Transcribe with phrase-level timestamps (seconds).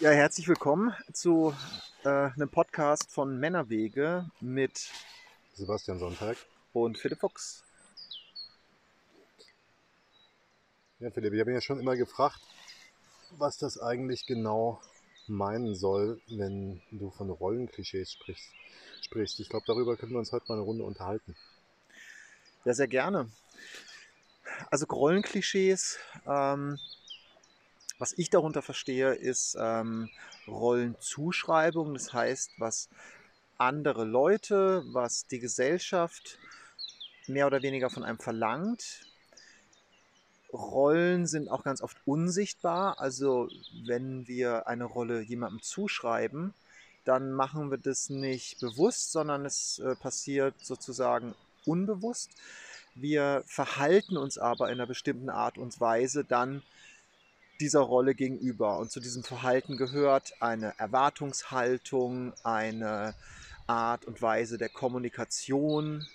[0.00, 1.52] Ja, herzlich willkommen zu
[2.04, 4.90] äh, einem Podcast von Männerwege mit
[5.54, 6.36] Sebastian Sonntag.
[6.72, 7.64] und Philipp Fuchs.
[11.00, 12.38] Ja, Philipp, ich habe mich ja schon immer gefragt,
[13.38, 14.80] was das eigentlich genau
[15.26, 18.52] meinen soll, wenn du von Rollenklischees sprichst.
[19.02, 19.40] sprichst.
[19.40, 21.34] Ich glaube, darüber können wir uns heute mal eine Runde unterhalten.
[22.64, 23.28] Ja, sehr gerne.
[24.70, 26.78] Also Rollenklischees, ähm,
[27.98, 30.08] was ich darunter verstehe, ist ähm,
[30.46, 31.94] Rollenzuschreibung.
[31.94, 32.88] Das heißt, was
[33.58, 36.38] andere Leute, was die Gesellschaft
[37.26, 39.04] mehr oder weniger von einem verlangt.
[40.52, 43.00] Rollen sind auch ganz oft unsichtbar.
[43.00, 43.48] Also
[43.84, 46.54] wenn wir eine Rolle jemandem zuschreiben,
[47.04, 52.30] dann machen wir das nicht bewusst, sondern es äh, passiert sozusagen unbewusst.
[52.94, 56.62] Wir verhalten uns aber in einer bestimmten Art und Weise dann
[57.60, 58.78] dieser Rolle gegenüber.
[58.78, 63.14] Und zu diesem Verhalten gehört eine Erwartungshaltung, eine
[63.66, 66.06] Art und Weise der Kommunikation.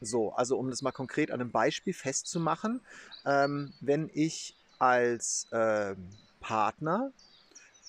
[0.00, 2.80] So, also um das mal konkret an einem Beispiel festzumachen,
[3.26, 6.08] ähm, wenn ich als ähm,
[6.40, 7.12] Partner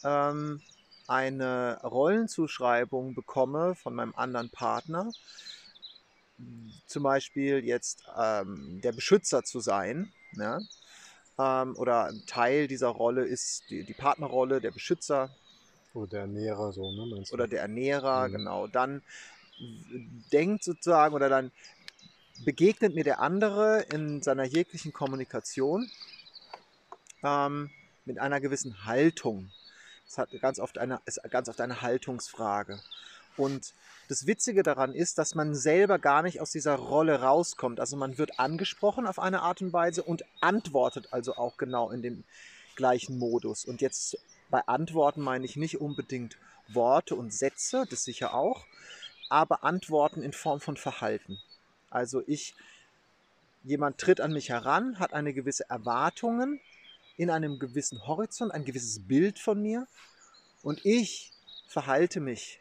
[0.03, 0.61] ähm,
[1.07, 5.09] eine Rollenzuschreibung bekomme von meinem anderen Partner,
[6.85, 10.59] zum Beispiel jetzt ähm, der Beschützer zu sein, ja,
[11.41, 15.29] ähm, oder ein Teil dieser Rolle ist die, die Partnerrolle, der Beschützer
[15.93, 17.23] Oder der Ernährer, so, ne?
[17.31, 18.31] Oder der Ernährer, Mhm.
[18.33, 18.67] genau.
[18.67, 19.01] Dann
[20.31, 21.51] denkt sozusagen oder dann
[22.45, 25.89] begegnet mir der andere in seiner jeglichen Kommunikation
[27.23, 27.69] ähm,
[28.05, 29.51] mit einer gewissen Haltung.
[30.07, 32.79] Es hat ganz oft eine, ist ganz oft eine Haltungsfrage.
[33.37, 33.73] Und
[34.07, 37.79] das Witzige daran ist, dass man selber gar nicht aus dieser Rolle rauskommt.
[37.79, 42.01] Also man wird angesprochen auf eine Art und Weise und antwortet also auch genau in
[42.01, 42.23] dem
[42.75, 43.65] gleichen Modus.
[43.65, 44.17] Und jetzt
[44.49, 48.65] bei Antworten meine ich nicht unbedingt Worte und Sätze, das sicher auch,
[49.29, 51.39] aber Antworten in Form von Verhalten.
[51.89, 52.55] Also ich,
[53.63, 56.59] jemand tritt an mich heran, hat eine gewisse Erwartungen
[57.17, 59.87] in einem gewissen Horizont, ein gewisses Bild von mir
[60.63, 61.31] und ich
[61.67, 62.59] verhalte mich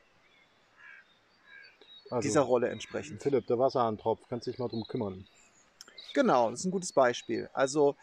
[2.10, 3.22] also, dieser Rolle entsprechend.
[3.22, 5.26] Philipp, der Wasserhahntropf, kannst dich mal drum kümmern.
[6.14, 7.48] Genau, das ist ein gutes Beispiel.
[7.52, 7.96] Also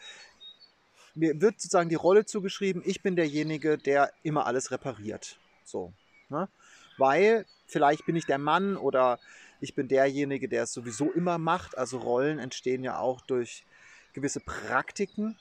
[1.14, 5.38] mir wird sozusagen die Rolle zugeschrieben, ich bin derjenige, der immer alles repariert.
[5.64, 5.92] So.
[6.28, 6.48] Ne?
[6.96, 9.18] Weil vielleicht bin ich der Mann oder
[9.60, 11.76] ich bin derjenige, der es sowieso immer macht.
[11.76, 13.64] Also Rollen entstehen ja auch durch
[14.12, 15.36] gewisse Praktiken,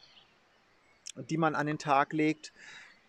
[1.15, 2.51] die man an den Tag legt.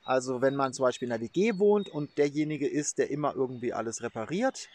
[0.05, 3.73] Also wenn man zum Beispiel in einer WG wohnt und derjenige ist, der immer irgendwie
[3.73, 4.69] alles repariert,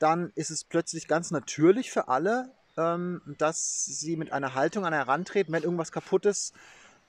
[0.00, 4.92] dann ist es plötzlich ganz natürlich für alle, ähm, dass sie mit einer Haltung an
[4.92, 6.54] herantreten, wenn irgendwas kaputt ist,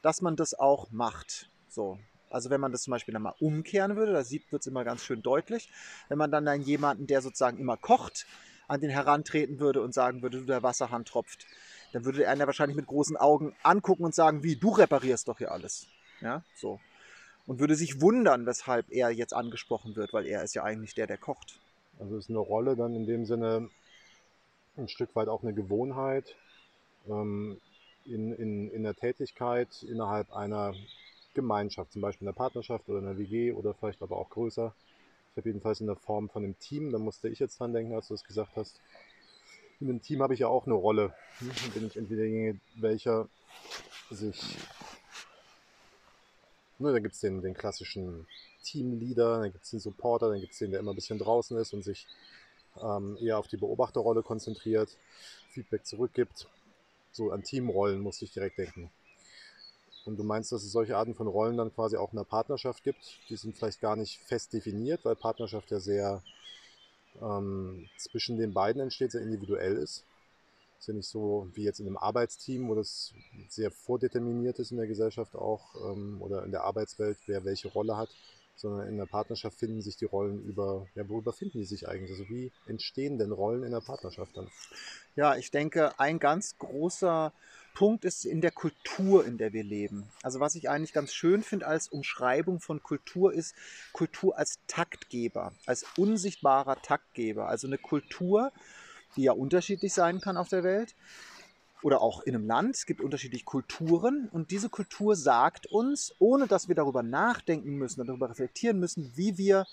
[0.01, 1.49] dass man das auch macht.
[1.69, 1.97] So.
[2.29, 4.83] Also wenn man das zum Beispiel dann mal umkehren würde, da sieht wird es immer
[4.83, 5.69] ganz schön deutlich.
[6.07, 8.25] Wenn man dann, dann jemanden, der sozusagen immer kocht,
[8.67, 11.45] an den herantreten würde und sagen würde, du, der Wasserhahn tropft,
[11.91, 15.39] dann würde er ja wahrscheinlich mit großen Augen angucken und sagen, wie, du reparierst doch
[15.39, 15.87] hier alles.
[16.21, 16.79] Ja, so.
[17.47, 21.07] Und würde sich wundern, weshalb er jetzt angesprochen wird, weil er ist ja eigentlich der,
[21.07, 21.59] der kocht.
[21.99, 23.69] Also ist eine Rolle dann in dem Sinne
[24.77, 26.35] ein Stück weit auch eine Gewohnheit
[27.07, 27.59] ähm,
[28.05, 30.73] in, in, in der Tätigkeit innerhalb einer
[31.33, 34.73] Gemeinschaft, zum Beispiel in einer Partnerschaft oder einer WG oder vielleicht aber auch größer.
[35.31, 37.93] Ich habe jedenfalls in der Form von einem Team, da musste ich jetzt dran denken,
[37.93, 38.79] als du es gesagt hast.
[39.79, 41.13] In einem Team habe ich ja auch eine Rolle.
[41.73, 43.27] Bin ich entweder derjenige, welcher
[44.09, 44.57] sich.
[46.79, 48.27] Ne, da gibt es den, den klassischen
[48.63, 51.57] Teamleader, dann gibt es den Supporter, dann gibt es den, der immer ein bisschen draußen
[51.57, 52.07] ist und sich
[52.81, 54.97] ähm, eher auf die Beobachterrolle konzentriert,
[55.49, 56.47] Feedback zurückgibt.
[57.11, 58.89] So an Teamrollen musste ich direkt denken.
[60.05, 62.83] Und du meinst, dass es solche Arten von Rollen dann quasi auch in der Partnerschaft
[62.83, 63.19] gibt?
[63.29, 66.23] Die sind vielleicht gar nicht fest definiert, weil Partnerschaft ja sehr
[67.21, 70.03] ähm, zwischen den beiden entsteht, sehr individuell ist.
[70.79, 73.13] Ist ja nicht so wie jetzt in einem Arbeitsteam, wo das
[73.49, 77.97] sehr vordeterminiert ist in der Gesellschaft auch ähm, oder in der Arbeitswelt, wer welche Rolle
[77.97, 78.09] hat,
[78.61, 82.11] sondern in der Partnerschaft finden sich die Rollen über, ja, worüber finden die sich eigentlich?
[82.11, 84.47] Also wie entstehen denn Rollen in der Partnerschaft dann?
[85.15, 87.33] Ja, ich denke, ein ganz großer
[87.73, 90.09] Punkt ist in der Kultur, in der wir leben.
[90.23, 93.55] Also was ich eigentlich ganz schön finde als Umschreibung von Kultur ist
[93.93, 97.47] Kultur als Taktgeber, als unsichtbarer Taktgeber.
[97.47, 98.51] Also eine Kultur,
[99.15, 100.95] die ja unterschiedlich sein kann auf der Welt
[101.83, 102.75] oder auch in einem Land.
[102.75, 108.05] Es gibt unterschiedliche Kulturen und diese Kultur sagt uns, ohne dass wir darüber nachdenken müssen,
[108.05, 109.65] darüber reflektieren müssen, wie wir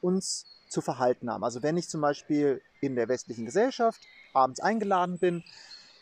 [0.00, 1.44] uns zu verhalten haben.
[1.44, 5.44] Also wenn ich zum Beispiel in der westlichen Gesellschaft abends eingeladen bin,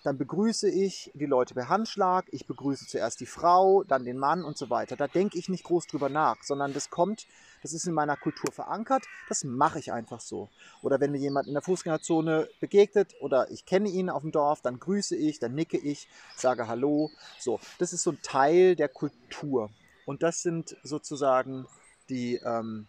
[0.04, 4.44] dann begrüße ich die Leute per Handschlag, ich begrüße zuerst die Frau, dann den Mann
[4.44, 4.96] und so weiter.
[4.96, 7.26] Da denke ich nicht groß drüber nach, sondern das kommt,
[7.62, 10.50] das ist in meiner Kultur verankert, das mache ich einfach so.
[10.82, 14.60] Oder wenn mir jemand in der Fußgängerzone begegnet oder ich kenne ihn auf dem Dorf,
[14.60, 17.10] dann grüße ich, dann nicke ich, sage Hallo.
[17.38, 19.70] So, das ist so ein Teil der Kultur.
[20.04, 21.66] Und das sind sozusagen
[22.10, 22.88] die, ähm,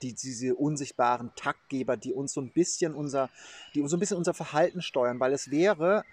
[0.00, 3.28] die, diese unsichtbaren Taktgeber, die uns so ein bisschen unser,
[3.74, 6.04] die so ein bisschen unser Verhalten steuern, weil es wäre,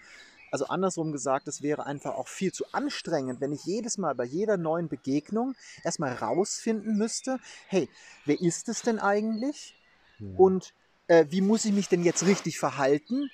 [0.52, 4.26] also andersrum gesagt, es wäre einfach auch viel zu anstrengend, wenn ich jedes Mal bei
[4.26, 7.88] jeder neuen Begegnung erstmal rausfinden müsste, hey,
[8.26, 9.76] wer ist es denn eigentlich?
[10.20, 10.28] Ja.
[10.38, 10.74] Und
[11.08, 13.30] äh, wie muss ich mich denn jetzt richtig verhalten?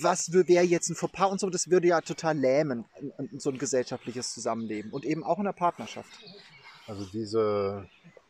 [0.00, 1.50] Was wäre jetzt ein Fauxpas und so?
[1.50, 2.84] Das würde ja total lähmen,
[3.38, 6.10] so ein gesellschaftliches Zusammenleben und eben auch in der Partnerschaft.
[6.86, 7.88] Also diese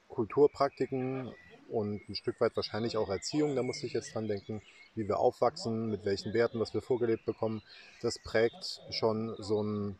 [0.08, 1.30] Kulturpraktiken
[1.70, 4.62] und ein Stück weit wahrscheinlich auch Erziehung, da muss ich jetzt dran denken,
[4.94, 7.62] wie wir aufwachsen, mit welchen Werten, was wir vorgelebt bekommen.
[8.02, 9.96] Das prägt schon so ein,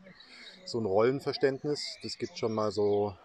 [0.65, 1.97] so ein Rollenverständnis.
[2.03, 3.15] Das gibt schon mal so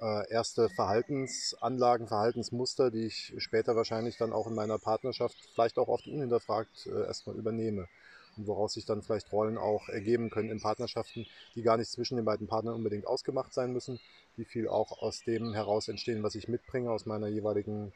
[0.00, 5.88] äh, erste Verhaltensanlagen, Verhaltensmuster, die ich später wahrscheinlich dann auch in meiner Partnerschaft vielleicht auch
[5.88, 7.88] oft unhinterfragt äh, erstmal übernehme
[8.36, 12.24] woraus sich dann vielleicht Rollen auch ergeben können in Partnerschaften, die gar nicht zwischen den
[12.24, 14.00] beiden Partnern unbedingt ausgemacht sein müssen,
[14.36, 17.92] die viel auch aus dem heraus entstehen, was ich mitbringe aus meiner jeweiligen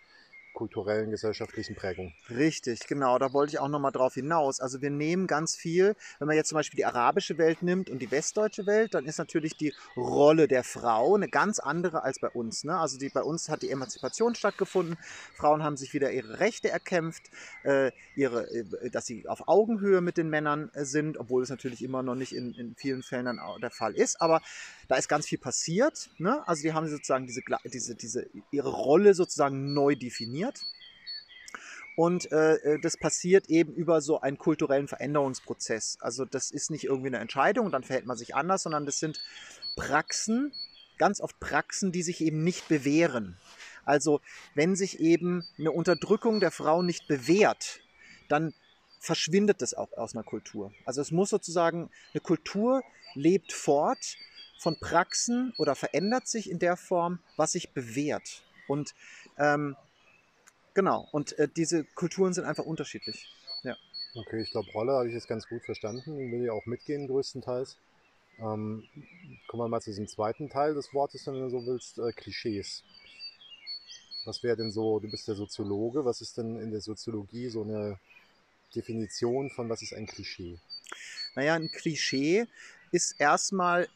[0.57, 2.15] kulturellen, gesellschaftlichen Prägung.
[2.31, 4.59] Richtig, genau, da wollte ich auch nochmal drauf hinaus.
[4.59, 8.01] Also wir nehmen ganz viel, wenn man jetzt zum Beispiel die arabische Welt nimmt und
[8.01, 12.31] die westdeutsche Welt, dann ist natürlich die Rolle der Frau eine ganz andere als bei
[12.31, 12.65] uns.
[12.65, 12.77] Ne?
[12.77, 14.97] Also die, bei uns hat die Emanzipation stattgefunden,
[15.35, 17.31] Frauen haben sich wieder ihre Rechte erkämpft,
[17.63, 21.85] äh, ihre, äh, dass sie auf Augenhöhe mit den Männern äh, sind, obwohl es natürlich
[21.85, 24.23] immer noch nicht in, in vielen Fällen dann der Fall ist.
[24.23, 24.41] Aber
[24.89, 26.09] da ist ganz viel passiert.
[26.17, 26.43] Ne?
[26.49, 30.46] Also die haben sozusagen diese, diese, diese, ihre Rolle sozusagen neu definiert.
[31.97, 35.97] Und äh, äh, das passiert eben über so einen kulturellen Veränderungsprozess.
[36.01, 39.19] Also das ist nicht irgendwie eine Entscheidung dann verhält man sich anders, sondern das sind
[39.77, 40.53] Praxen,
[40.99, 43.39] ganz oft Praxen, die sich eben nicht bewähren.
[43.87, 44.21] Also
[44.55, 47.81] wenn sich eben eine Unterdrückung der Frau nicht bewährt,
[48.29, 48.53] dann
[49.01, 50.73] verschwindet das auch aus einer Kultur.
[50.85, 52.83] Also es muss sozusagen, eine Kultur
[53.15, 54.17] lebt fort
[54.59, 58.43] von Praxen oder verändert sich in der Form, was sich bewährt.
[58.69, 58.95] Und
[59.39, 59.77] ähm,
[60.77, 63.27] genau, und äh, diese Kulturen sind einfach unterschiedlich.
[63.65, 63.77] Ja.
[64.15, 66.21] Okay, ich glaube, Rolle habe ich jetzt ganz gut verstanden.
[66.21, 67.77] Ich will ja auch mitgehen, größtenteils.
[68.39, 68.85] Ähm,
[69.49, 72.85] kommen wir mal zu diesem zweiten Teil des Wortes, wenn du so willst, äh, Klischees.
[74.27, 77.63] Was wäre denn so, du bist der Soziologe, was ist denn in der Soziologie so
[77.63, 77.99] eine
[78.75, 80.59] Definition von was ist ein Klischee?
[81.35, 82.47] Naja, ein Klischee
[82.93, 83.89] ist erstmal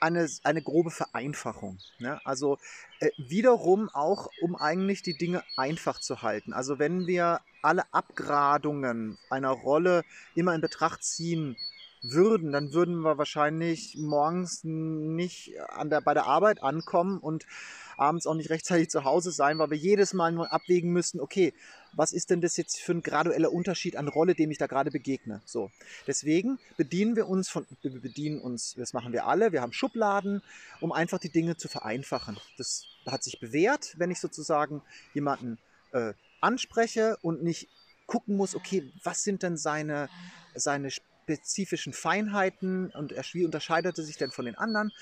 [0.00, 1.78] eine, eine grobe Vereinfachung.
[1.98, 2.20] Ne?
[2.24, 2.58] Also
[3.00, 6.52] äh, wiederum auch, um eigentlich die Dinge einfach zu halten.
[6.52, 10.04] Also wenn wir alle Abgradungen einer Rolle
[10.34, 11.56] immer in Betracht ziehen
[12.02, 17.46] würden, dann würden wir wahrscheinlich morgens nicht an der, bei der Arbeit ankommen und
[17.96, 21.52] abends auch nicht rechtzeitig zu Hause sein, weil wir jedes Mal nur abwägen müssen, okay,
[21.92, 24.90] was ist denn das jetzt für ein gradueller Unterschied an Rolle, dem ich da gerade
[24.90, 25.40] begegne?
[25.44, 25.70] So.
[26.06, 30.42] Deswegen bedienen wir uns von, bedienen uns, das machen wir alle, wir haben Schubladen,
[30.80, 32.38] um einfach die Dinge zu vereinfachen.
[32.56, 34.82] Das hat sich bewährt, wenn ich sozusagen
[35.14, 35.58] jemanden
[35.92, 37.68] äh, anspreche und nicht
[38.06, 40.08] gucken muss, okay, was sind denn seine,
[40.54, 44.92] seine spezifischen Feinheiten und wie unterscheidet er sich denn von den anderen,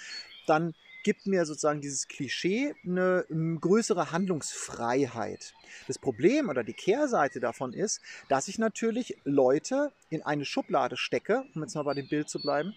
[0.46, 0.74] dann
[1.06, 3.24] gibt mir sozusagen dieses Klischee eine
[3.60, 5.54] größere Handlungsfreiheit.
[5.86, 11.44] Das Problem oder die Kehrseite davon ist, dass ich natürlich Leute in eine Schublade stecke,
[11.54, 12.74] um jetzt mal bei dem Bild zu bleiben,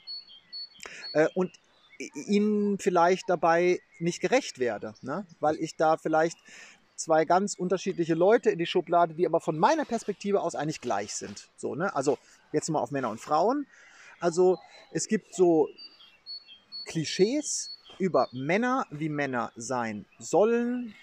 [1.13, 1.59] äh, und
[2.27, 5.25] ihnen vielleicht dabei nicht gerecht werde, ne?
[5.39, 6.37] weil ich da vielleicht
[6.95, 11.15] zwei ganz unterschiedliche Leute in die Schublade, die aber von meiner Perspektive aus eigentlich gleich
[11.15, 11.49] sind.
[11.57, 11.95] So, ne?
[11.95, 12.19] Also
[12.51, 13.65] jetzt mal auf Männer und Frauen.
[14.19, 14.59] Also
[14.91, 15.67] es gibt so
[16.85, 20.95] Klischees, über Männer, wie Männer sein sollen,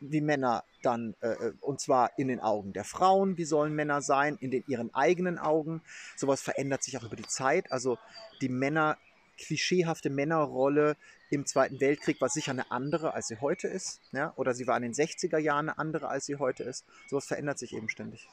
[0.00, 4.02] wie Männer dann, äh, äh, und zwar in den Augen der Frauen, wie sollen Männer
[4.02, 5.80] sein, in den ihren eigenen Augen.
[6.16, 7.72] Sowas verändert sich auch über die Zeit.
[7.72, 7.98] Also
[8.40, 8.98] die Männer,
[9.38, 10.96] klischeehafte Männerrolle
[11.30, 14.00] im Zweiten Weltkrieg war sicher eine andere, als sie heute ist.
[14.12, 14.32] Ja?
[14.36, 16.84] Oder sie war in den 60er Jahren eine andere, als sie heute ist.
[17.08, 18.28] Sowas verändert sich eben ständig.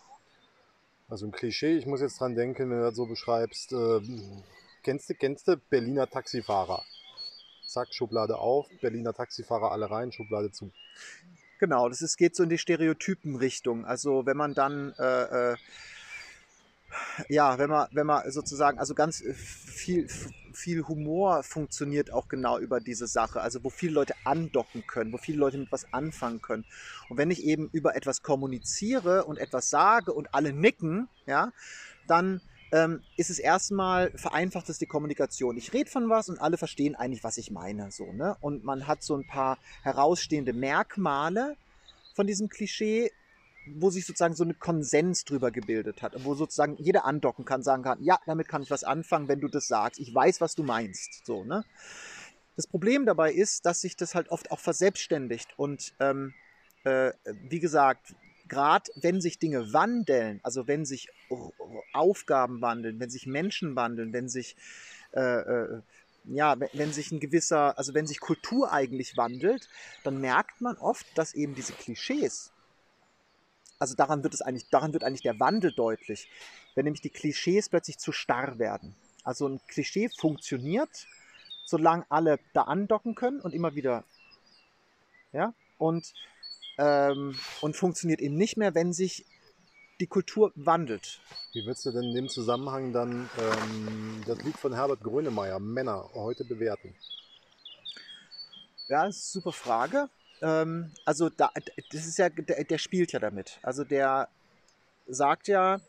[1.09, 3.73] Also ein Klischee, ich muss jetzt dran denken, wenn du das so beschreibst.
[3.73, 4.01] Äh,
[4.83, 6.83] kennst, du, kennst du Berliner Taxifahrer?
[7.71, 10.71] Zack, Schublade auf, Berliner Taxifahrer alle rein, Schublade zu.
[11.59, 13.85] Genau, das ist, geht so in die Stereotypenrichtung.
[13.85, 15.55] Also wenn man dann äh, äh,
[17.29, 20.07] ja, wenn man, wenn man sozusagen, also ganz viel,
[20.53, 25.17] viel Humor funktioniert auch genau über diese Sache, also wo viele Leute andocken können, wo
[25.17, 26.65] viele Leute mit was anfangen können.
[27.09, 31.51] Und wenn ich eben über etwas kommuniziere und etwas sage und alle nicken, ja,
[32.07, 35.57] dann ähm, ist es erstmal vereinfacht es die Kommunikation.
[35.57, 37.91] Ich rede von was und alle verstehen eigentlich, was ich meine.
[37.91, 38.37] So, ne?
[38.41, 41.57] Und man hat so ein paar herausstehende Merkmale
[42.15, 43.11] von diesem Klischee,
[43.75, 47.83] wo sich sozusagen so ein Konsens drüber gebildet hat, wo sozusagen jeder andocken kann, sagen
[47.83, 49.99] kann, ja, damit kann ich was anfangen, wenn du das sagst.
[49.99, 51.25] Ich weiß, was du meinst.
[51.25, 51.63] So, ne?
[52.55, 56.33] Das Problem dabei ist, dass sich das halt oft auch verselbstständigt und ähm,
[56.83, 57.11] äh,
[57.49, 58.15] wie gesagt,
[58.47, 61.07] gerade wenn sich Dinge wandeln, also wenn sich
[61.93, 64.55] Aufgaben wandeln, wenn sich Menschen wandeln, wenn sich
[65.13, 65.81] äh, äh,
[66.25, 69.67] ja, wenn sich ein gewisser, also wenn sich Kultur eigentlich wandelt,
[70.03, 72.51] dann merkt man oft, dass eben diese Klischees,
[73.79, 76.29] also daran wird es eigentlich, daran wird eigentlich der Wandel deutlich,
[76.75, 78.95] wenn nämlich die Klischees plötzlich zu starr werden.
[79.23, 81.07] Also ein Klischee funktioniert,
[81.65, 84.03] solange alle da andocken können und immer wieder,
[85.31, 86.13] ja, und,
[86.77, 89.25] ähm, und funktioniert eben nicht mehr, wenn sich
[90.01, 91.19] die Kultur wandelt.
[91.53, 96.09] Wie würdest du denn in dem Zusammenhang dann ähm, das Lied von Herbert Grönemeyer, Männer,
[96.13, 96.95] heute bewerten?
[98.87, 100.09] Ja, das ist eine super Frage.
[100.41, 101.51] Ähm, also da,
[101.91, 103.59] das ist ja, der, der, spielt ja damit.
[103.61, 104.27] Also der
[105.07, 105.79] sagt ja,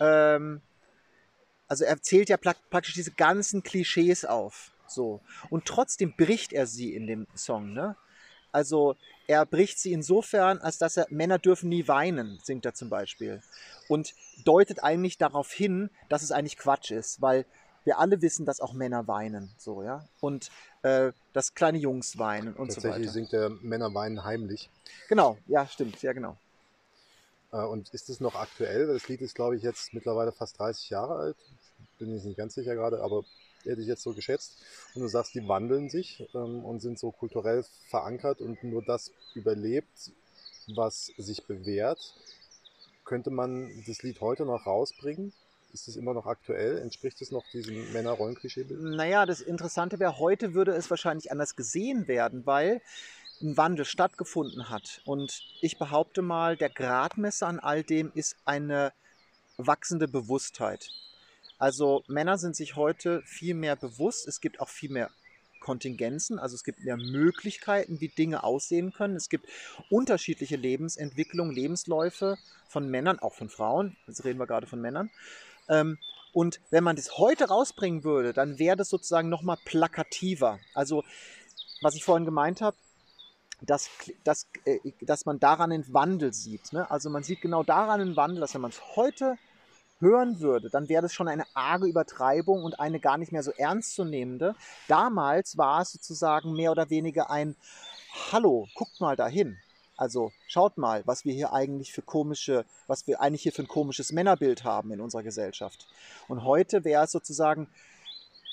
[0.00, 0.60] ähm,
[1.68, 4.72] also er zählt ja praktisch diese ganzen Klischees auf.
[4.88, 5.20] So.
[5.48, 7.96] Und trotzdem bricht er sie in dem Song, ne?
[8.52, 12.88] Also er bricht sie insofern, als dass er Männer dürfen nie weinen, singt er zum
[12.88, 13.42] Beispiel.
[13.88, 14.14] Und
[14.44, 17.44] deutet eigentlich darauf hin, dass es eigentlich Quatsch ist, weil
[17.84, 20.50] wir alle wissen, dass auch Männer weinen, so ja, und
[20.82, 22.88] äh, dass kleine Jungs weinen und so weiter.
[22.88, 24.70] Tatsächlich singt er Männer weinen heimlich.
[25.08, 26.36] Genau, ja, stimmt, ja genau.
[27.52, 28.88] Äh, und ist es noch aktuell?
[28.88, 31.36] Das Lied ist, glaube ich, jetzt mittlerweile fast 30 Jahre alt.
[31.98, 33.24] Bin ich nicht ganz sicher gerade, aber
[33.66, 34.56] hätte ich jetzt so geschätzt.
[34.94, 39.10] Und du sagst, die wandeln sich ähm, und sind so kulturell verankert und nur das
[39.34, 40.12] überlebt,
[40.74, 42.14] was sich bewährt.
[43.04, 45.32] Könnte man das Lied heute noch rausbringen?
[45.72, 46.78] Ist es immer noch aktuell?
[46.78, 48.80] Entspricht es noch diesem Männer-Rollen-Klischee-Bild?
[48.80, 52.80] Naja, das Interessante wäre, heute würde es wahrscheinlich anders gesehen werden, weil
[53.42, 55.02] ein Wandel stattgefunden hat.
[55.04, 58.92] Und ich behaupte mal, der Gradmesser an all dem ist eine
[59.58, 60.90] wachsende Bewusstheit.
[61.58, 64.28] Also Männer sind sich heute viel mehr bewusst.
[64.28, 65.10] Es gibt auch viel mehr
[65.60, 69.16] Kontingenzen, also es gibt mehr Möglichkeiten, wie Dinge aussehen können.
[69.16, 69.48] Es gibt
[69.90, 73.96] unterschiedliche Lebensentwicklungen, Lebensläufe von Männern, auch von Frauen.
[74.06, 75.10] Jetzt reden wir gerade von Männern.
[75.68, 75.98] Ähm,
[76.32, 80.60] und wenn man das heute rausbringen würde, dann wäre das sozusagen nochmal plakativer.
[80.74, 81.02] Also,
[81.80, 82.76] was ich vorhin gemeint habe,
[83.60, 83.88] dass,
[84.22, 86.72] dass, äh, dass man daran einen Wandel sieht.
[86.72, 86.90] Ne?
[86.90, 89.38] Also man sieht genau daran einen Wandel, dass wenn man es heute
[89.98, 93.50] hören würde, dann wäre das schon eine arge Übertreibung und eine gar nicht mehr so
[93.52, 94.54] ernstzunehmende.
[94.88, 97.56] Damals war es sozusagen mehr oder weniger ein
[98.32, 99.58] Hallo, guckt mal dahin.
[99.96, 103.68] Also schaut mal, was wir hier eigentlich für komische, was wir eigentlich hier für ein
[103.68, 105.86] komisches Männerbild haben in unserer Gesellschaft.
[106.28, 107.68] Und heute wäre es sozusagen,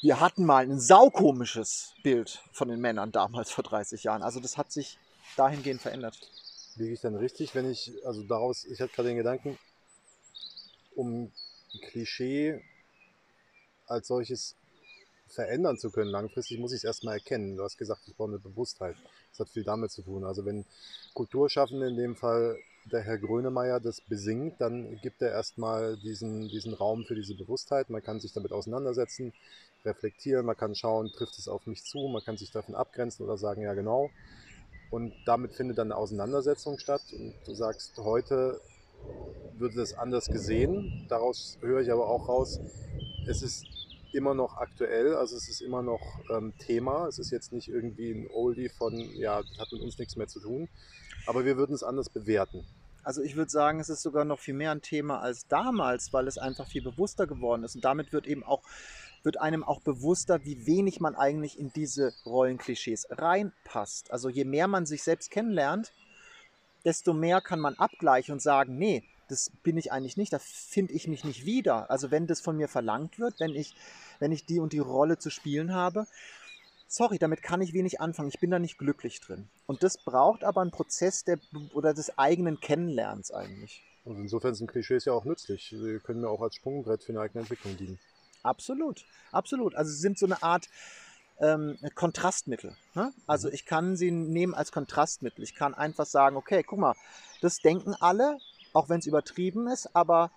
[0.02, 4.22] wir hatten mal ein saukomisches Bild von den Männern damals vor 30 Jahren.
[4.22, 5.00] Also das hat sich
[5.36, 6.18] dahingehend verändert.
[6.76, 9.58] Liege ich dann richtig, wenn ich, also daraus, ich hatte gerade den Gedanken,
[10.96, 11.32] um
[11.90, 12.62] Klischee
[13.88, 14.56] als solches
[15.28, 17.58] verändern zu können, langfristig muss ich es erstmal erkennen.
[17.58, 18.96] Du hast gesagt, ich brauche eine Bewusstheit.
[19.32, 20.24] Das hat viel damit zu tun.
[20.24, 20.66] Also wenn
[21.14, 22.58] Kulturschaffende, in dem Fall
[22.92, 27.90] der Herr Grönemeyer, das besingt, dann gibt er erstmal diesen, diesen Raum für diese Bewusstheit.
[27.90, 29.34] Man kann sich damit auseinandersetzen,
[29.86, 33.38] reflektieren, man kann schauen, trifft es auf mich zu, man kann sich davon abgrenzen oder
[33.38, 34.10] sagen, ja genau.
[34.92, 37.02] Und damit findet dann eine Auseinandersetzung statt.
[37.14, 38.62] Und du sagst, heute
[39.58, 41.06] würde das anders gesehen.
[41.10, 42.60] Daraus höre ich aber auch raus,
[43.28, 43.66] es ist
[44.14, 47.08] immer noch aktuell, also es ist immer noch ähm, Thema.
[47.08, 50.28] Es ist jetzt nicht irgendwie ein Oldie von, ja, das hat mit uns nichts mehr
[50.28, 50.70] zu tun.
[51.26, 52.66] Aber wir würden es anders bewerten.
[53.04, 56.28] Also ich würde sagen, es ist sogar noch viel mehr ein Thema als damals, weil
[56.28, 57.76] es einfach viel bewusster geworden ist.
[57.76, 58.64] Und damit wird eben auch,
[59.24, 64.12] wird einem auch bewusster, wie wenig man eigentlich in diese Rollenklischees reinpasst.
[64.12, 65.92] Also je mehr man sich selbst kennenlernt,
[66.86, 70.94] desto mehr kann man abgleichen und sagen, nee, das bin ich eigentlich nicht, da finde
[70.94, 71.90] ich mich nicht wieder.
[71.90, 73.74] Also wenn das von mir verlangt wird, wenn ich,
[74.20, 76.06] wenn ich die und die Rolle zu spielen habe,
[76.88, 78.30] sorry, damit kann ich wenig anfangen.
[78.30, 79.50] Ich bin da nicht glücklich drin.
[79.66, 81.40] Und das braucht aber einen Prozess der,
[81.74, 83.84] oder des eigenen Kennenlernens eigentlich.
[84.06, 85.70] Und insofern sind Klischees ja auch nützlich.
[85.70, 88.00] Sie können mir auch als Sprungbrett für eine eigene Entwicklung dienen.
[88.44, 89.74] Absolut, absolut.
[89.76, 90.70] Also sie sind so eine Art
[91.40, 92.76] ähm, Kontrastmittel.
[92.94, 93.14] Ne?
[93.28, 93.54] Also mhm.
[93.54, 95.44] ich kann sie nehmen als Kontrastmittel.
[95.44, 96.96] Ich kann einfach sagen, okay, guck mal,
[97.42, 98.38] das denken alle,
[98.74, 100.32] auch wenn es übertrieben ist, aber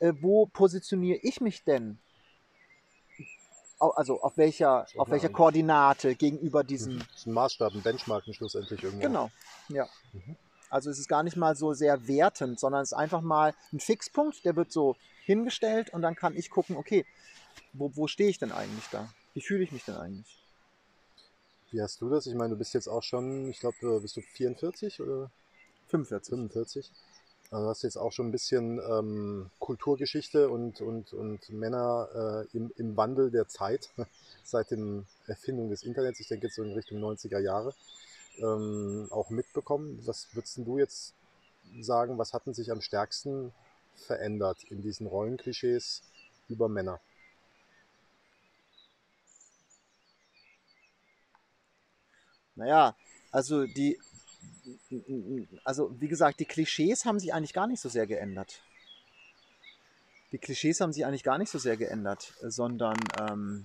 [0.00, 1.98] äh, wo positioniere ich mich denn?
[3.78, 6.98] Also auf welcher, auf welcher Koordinate gegenüber diesem.
[6.98, 9.06] Das ist ein Maßstab, ein Benchmarking schlussendlich irgendwo.
[9.06, 9.30] Genau,
[9.68, 9.88] ja.
[10.12, 10.36] Mhm.
[10.68, 13.78] Also es ist gar nicht mal so sehr wertend, sondern es ist einfach mal ein
[13.78, 17.06] Fixpunkt, der wird so hingestellt und dann kann ich gucken, okay,
[17.72, 19.08] wo, wo stehe ich denn eigentlich da?
[19.38, 20.36] Wie fühle ich mich denn eigentlich?
[21.70, 22.26] Wie hast du das?
[22.26, 25.30] Ich meine, du bist jetzt auch schon, ich glaube, bist du 44 oder
[25.90, 26.30] 45.
[26.30, 26.90] 45?
[27.52, 32.56] Also du hast jetzt auch schon ein bisschen ähm, Kulturgeschichte und, und, und Männer äh,
[32.56, 33.90] im, im Wandel der Zeit
[34.42, 37.76] seit der Erfindung des Internets, ich denke jetzt so in Richtung 90er Jahre,
[38.38, 40.02] ähm, auch mitbekommen.
[40.04, 41.14] Was würdest du jetzt
[41.80, 43.52] sagen, was hatten sich am stärksten
[43.94, 46.02] verändert in diesen Rollenklischees
[46.48, 47.00] über Männer?
[52.58, 52.96] Naja,
[53.30, 53.98] also die,
[55.64, 58.62] also wie gesagt, die Klischees haben sich eigentlich gar nicht so sehr geändert.
[60.32, 63.64] Die Klischees haben sich eigentlich gar nicht so sehr geändert, sondern ähm,